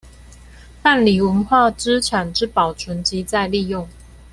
[0.81, 3.87] 辦理文化資產之保存及再利用